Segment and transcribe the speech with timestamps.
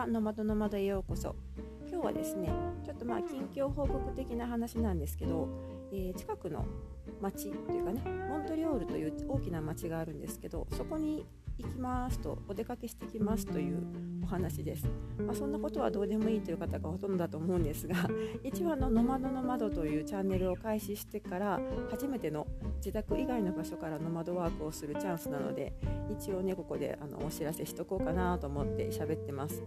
[0.00, 1.36] はノマドノマドへようこそ
[1.86, 2.50] 今日はですね
[2.86, 5.46] ちょっとまあ近況報告的な話なんですけど、
[5.92, 6.64] えー、近くの
[7.20, 8.00] 町というかね
[8.30, 8.39] モ
[8.70, 11.26] オールという大きな町があるんですけどそこに
[11.58, 13.82] 行きますとお出かけしてきますという
[14.22, 14.86] お話です、
[15.18, 17.96] まあ、そんなことはどうでもいいという方がほとんどだと思うんですが
[18.42, 25.74] 一番の「ノマドの窓」というチャンネルを開始してから初めての自宅以外の場所からノマドワークをするチャンスなので
[26.10, 29.62] 一応ねここであのお知らせしとこうかなと思って喋ってます。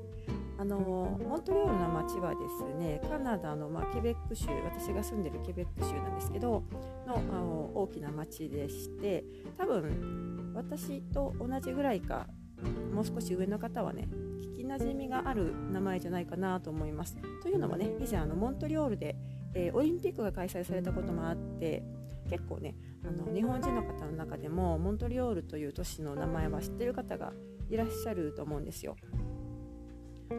[0.57, 6.63] あのモントリオールの街はですねカナダの、まあ、ケベック州私が住んでるケベック州なんですけど
[7.07, 9.23] のあの大きな町でして
[9.57, 12.27] 多分私と同じぐらいか
[12.93, 14.07] もう少し上の方はね
[14.41, 17.17] 聞きなじみがある名前じゃないかなと思います。
[17.41, 19.15] というのもね以前あのモントリオールで、
[19.53, 21.83] えー、オリンピックが開催されたこともあって
[22.29, 22.75] 結構ね
[23.05, 27.33] あの日本人の方の中でもモントリオールという都市の名前は知ってる方が
[27.69, 28.95] いらっしゃると思うんですよ。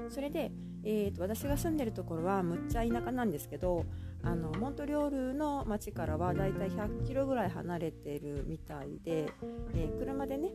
[0.08, 0.52] それで、
[0.84, 3.84] えーと、私が住んでるところはむっちゃ田舎なんですけど
[4.22, 9.32] あのモントリオールの町からはだいたい100キロぐらい離れてるみたいで、
[9.74, 10.50] えー、車でね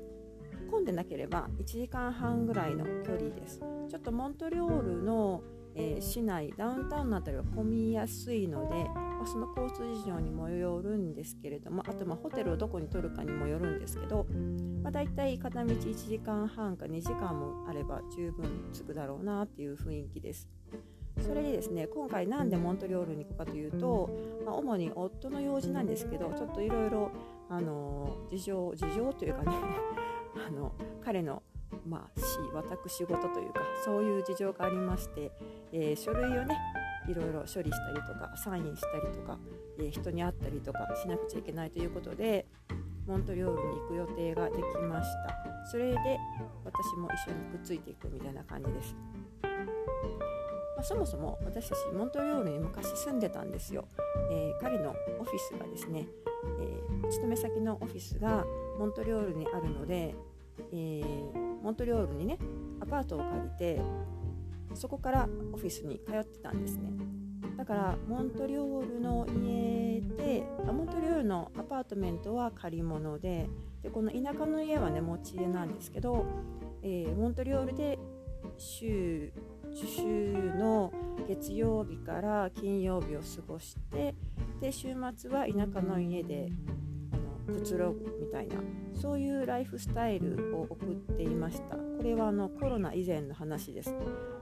[0.71, 3.59] 混んでなければ1時間半ぐらいの距離です。
[3.59, 5.41] ちょっとモントリオールの、
[5.75, 8.85] えー、市内ダウンタウンの辺りは混みやすいので、
[9.19, 14.25] まあ、その交通事情にもよるんですけれどもあとまホテルをどこに取るかにもよるんですけど、
[14.81, 20.49] まあ、大体片道1時間半か2時間もあれば十分着くだろうなっていう雰囲気です。
[21.21, 24.09] それでですね今回なんでモントリオールに行くかというと、
[24.45, 27.11] まあ、主に夫の用事なんですけどちょっといろいろ
[28.31, 29.51] 事情事情というかね
[30.47, 30.71] あの
[31.03, 31.43] 彼の
[31.85, 35.31] まあ、私事というかそういう事情がありまして、
[35.71, 36.57] えー、書類をね
[37.07, 39.37] いろいろ処理したりとかサインしたりとか、
[39.79, 42.45] えー、人に会ったりとかしなくちゃいけないということで
[43.07, 45.49] モントリオールに行く予定ができました。
[45.69, 46.19] それで
[46.65, 48.95] 私も一緒にくっついていくみたいな感じです、
[49.43, 49.49] ま
[50.79, 53.87] あ、そもそも私たちモントリオールに昔住んでたんですよ、
[54.31, 56.07] えー、彼のオフィスがですね、
[56.59, 58.45] えー、勤め先のオフィスが
[58.79, 60.15] モントリオールにあるので、
[60.71, 62.39] えー、モントリオールにね
[62.81, 63.81] アパートを借りて
[64.73, 66.91] そこからオフィスに通ってたんですね。
[67.57, 73.49] だからモントリオールの家でモントリオールのアパートメントは借り物で
[73.83, 76.25] でこの田舎の家はね持ち家なんですけど、
[76.81, 77.99] えー、モントリオールで
[78.57, 79.33] 週
[79.75, 80.91] 週の
[81.27, 84.15] 月曜日から金曜日を過ごして
[84.61, 86.49] で週末は田舎の家で
[87.49, 88.55] あのくつろぐみたいな
[88.93, 91.75] そういうライフスタイルを送っていました。
[91.75, 93.95] これはあのコロナ以前の話です。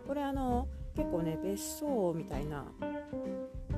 [0.08, 2.66] これあの結構ね別荘みたいな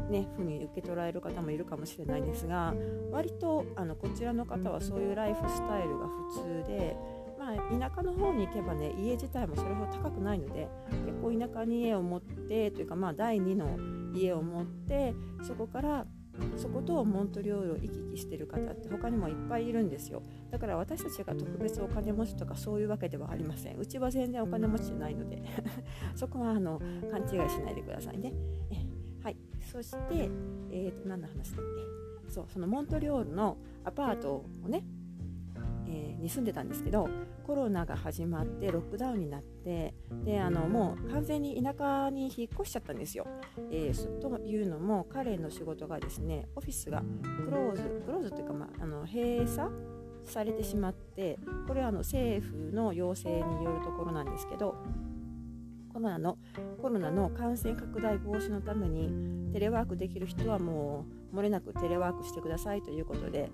[0.10, 2.74] ね風に受け取られる方もいるかもしれないですが
[3.12, 6.96] 割とあのこちらの方はそういうライフスタイルが普通で
[7.38, 10.68] まあ、田舎の方に行けばね家自体もそれほど高くないので
[11.06, 13.78] 結構田舎に家を持ってというかまあ第2の
[14.14, 16.06] 家を持ってそこから
[16.58, 20.22] そことモントリオールを行き来してる方って他にもいっぱいいるんですよ。
[20.52, 23.78] だから私たちが特別お金持ちとかそういうわけではありません。
[23.78, 25.42] うちは全然お金持ちじゃないので。
[26.16, 28.34] そこはあの勘違いしないでくださいね。
[29.24, 29.38] はい。
[29.72, 30.30] そして、
[30.72, 31.66] えーと、何の話だっ
[32.26, 32.32] け。
[32.32, 34.84] そうそのモントリオールのアパートをね、
[36.20, 37.10] に住んでたんですけど
[37.46, 39.94] コロナが始まってロックダウンになって
[40.24, 43.26] であのもう完全に田舎に引っ越しちゃったんですよ。
[43.72, 47.04] えー、というのも彼の仕事がですねオフィスが
[47.46, 49.72] クローズクローズというか、まあ、あの閉鎖
[50.26, 54.76] されてしまってこれはあの政府の要請によるところなんですけど
[55.92, 56.38] コロナの
[56.82, 63.52] コロナの感染拡大防止のためにテレワークできる人はもう漏れなくテレワークしてくださいということで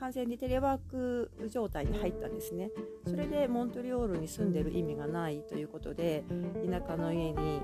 [0.00, 2.70] 完全にテレワーク状態に入ったんですね。
[3.06, 6.24] それでモントリオールに住んでる意味がないということで
[6.68, 7.60] 田舎の家に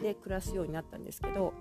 [0.00, 1.52] で暮らすようになったんですけど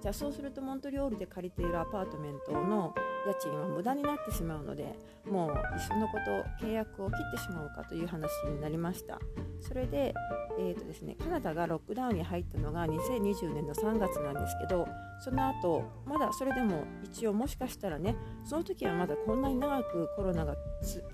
[0.00, 2.94] じゃあそうするとモントリオールで借りているアパートメントの
[3.26, 4.98] 家賃は無駄になってしまうので
[5.30, 5.56] もういっ
[5.86, 6.18] そのこ
[6.58, 9.18] と契約を切ってしまおうかという話になりました。
[9.60, 10.14] それで,、
[10.62, 14.86] えーとですね、カナダがロックダウンに入ったのが2020年の3月なんですけど
[15.18, 18.14] その後まだそれでも一応もしかしたらね
[18.44, 20.54] その時はまだこんなに長くコロナが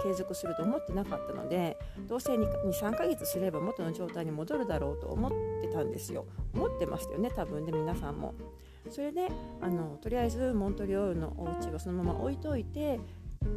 [0.02, 1.78] 継続すると思ってなかったので
[2.08, 5.30] どうせ23ヶ月すれば元の状態に戻るだろうと思っ
[5.62, 6.26] てたんですよ。
[6.52, 8.34] 思ってましたよね多分ね皆さんも。
[8.90, 9.28] それで
[9.60, 13.00] あのとりあえずモントリオールのお家をそのまま置いといて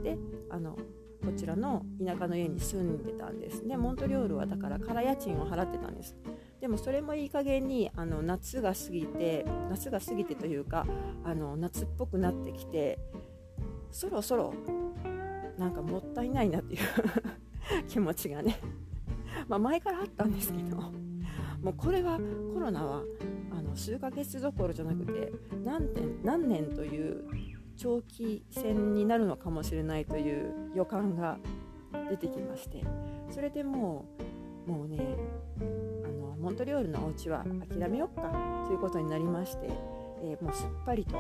[0.04, 0.18] で
[0.50, 0.76] あの
[1.24, 3.64] こちらの田舎の家に住んでたんです。
[3.64, 6.16] ねモントリオールはだから空家賃を払ってたんです。
[6.62, 10.86] でもそれもいい加減にあの夏が過ぎて夏が過ぎてというか
[11.24, 13.00] あの夏っぽくなってきて
[13.92, 14.54] そろそろ
[15.58, 16.80] なんかもったいないなっていう
[17.88, 18.60] 気持ちがね
[19.48, 20.78] まあ前からあったんですけど
[21.62, 22.20] もうこれは
[22.54, 23.04] コロナは
[23.52, 25.32] あの数ヶ月どころじゃなくて
[25.64, 27.26] 何年何年という
[27.80, 31.40] 長期戦になるのかもしれないという予感が
[32.10, 32.84] 出てきまして
[33.32, 34.06] それでも
[34.68, 35.00] うもうね
[36.06, 39.70] あのモントリオールのお家は諦めよっかということになりまして、
[40.22, 41.18] えー、もうすっぱりと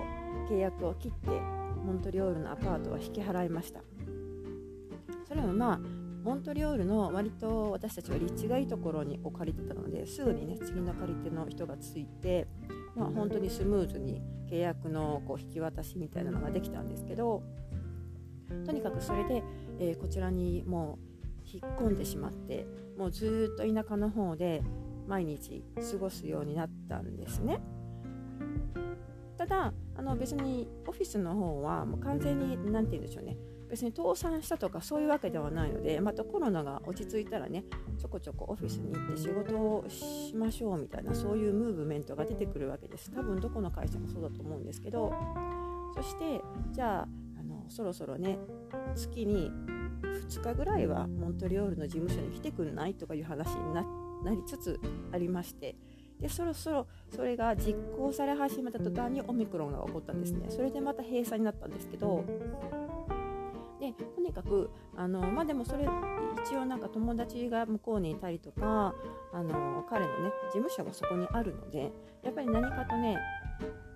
[0.50, 3.80] 契約を切ってモントリオールのアパートは引き払いました。
[5.28, 5.80] それもまあ
[6.24, 12.48] モントリオールの割と私たちは立地がいいところに置かれてたのですぐにね次の借り手の人がついて、
[13.00, 17.44] まあ、本当にスムーズに契約のこう引き渡しみたいなのができたんですけど
[18.66, 19.42] とにかくそれで、
[19.80, 21.10] えー、こちらにもう
[21.46, 22.68] 引っ込んでしまって
[22.98, 24.62] もうずっと田舎の方で
[25.08, 27.60] 毎日過ごすようになったんですね。
[29.38, 33.38] ただあの別にオフィスの方はもう完全に何て言うんでしょうね
[33.70, 37.64] 別に倒産したとかそういうわけではないのでまたコロナが落ち着いたらね
[37.98, 43.12] ちょこちょこオフィスに行って仕事をしましょうみたいなそういうムーブメントが出てくるわけです。
[43.12, 45.14] 多分どこの会社もそうだと思うんですけど。
[45.96, 47.08] そしてじゃあ
[47.40, 48.38] あのそろそろね
[48.96, 49.52] 月に
[50.02, 53.84] 2日ぐらいはモントリオールの事務所に来てくんないとかいう話にな
[54.32, 54.80] りつつ
[55.12, 55.76] ありまして。
[56.20, 60.48] でそろそろそれが実行され始めた途端にオミクロンが起こったんですね。
[60.50, 62.26] それでまた閉鎖になったんですけど
[63.80, 65.88] でとにかくあのまあでもそれ
[66.44, 68.94] 一応なんか友達が向こうにいたりとか
[69.34, 71.92] あの彼のね事務所がそこにあるので
[72.24, 73.18] やっぱり何かとね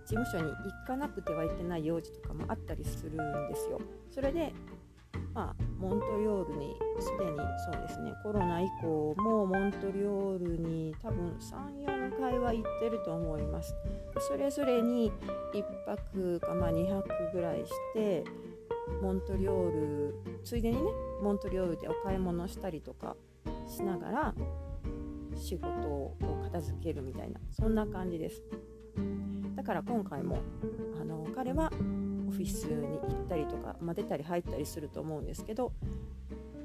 [0.06, 3.80] 事務所に行かなくてはいけない用事とかもあったりするんですよ。
[4.12, 4.54] それで
[5.34, 13.76] まあ、モントリオールにすでにそうですねコロナ以降もモントリオールに多分34回は行ってると思います
[14.28, 15.12] それぞれに
[15.54, 18.24] 1泊か、まあ、2泊ぐらいして
[19.04, 20.16] モントリオール
[20.46, 20.90] ついでにね
[21.22, 23.18] モントリオールでお買い物したりとか
[23.68, 24.34] しながら
[25.36, 28.42] 仕事を片付けるみたいなそんな感じです
[29.58, 30.38] だから今回も
[31.02, 31.70] あの彼は
[32.30, 35.74] オフィスに行ったりとか、まあ、出たり入ったりすると思うんですけど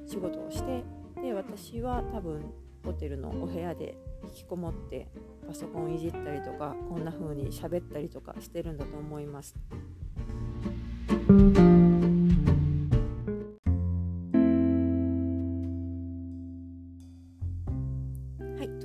[0.06, 0.84] 仕事をして
[1.20, 2.40] で私は多分
[2.84, 3.98] ホテルのお部屋で
[4.28, 5.08] 引きこもって
[5.44, 9.56] パソコンいじったりとかこんな風に喋ったりとかしてるんだと思います。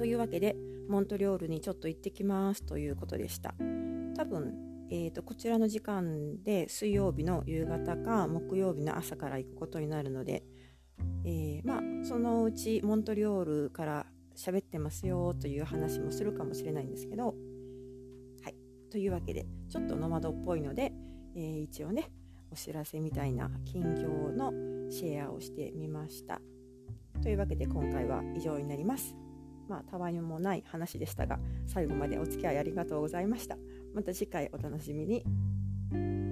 [0.03, 0.57] というわけで
[0.89, 3.55] モントリオールにちょっと行ってきますということでした。
[4.17, 4.53] 多分
[4.91, 10.44] えーと、こちらの時間で水曜日の夕方か木曜日の朝から行くことになるので、
[11.23, 14.05] えー、まあ、そのうちモントリオールから
[14.35, 17.31] 喋ってますよという話もするかもしれないんですけど、は
[18.49, 18.56] い、
[18.91, 20.91] というわけでちょっとノマドっぽいので、
[21.33, 22.11] えー、一応ね
[22.51, 24.51] お知らせみたいな近況の
[24.91, 26.41] シェアをしてみました。
[27.21, 29.15] というわけで今回は以上になります。
[29.68, 33.57] まあ、たわいもない話でしたが最後までお付き合いありがとうございました。
[33.94, 36.22] また次回お楽しみに。